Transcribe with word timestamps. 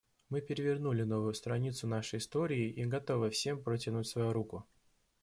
Мы 0.29 0.41
перевернули 0.41 1.03
новую 1.03 1.35
страницу 1.35 1.85
нашей 1.85 2.17
истории 2.17 2.71
и 2.71 2.85
готовы 2.87 3.29
всем 3.29 3.61
протянуть 3.61 4.07
свою 4.07 4.33
руку. 4.33 4.65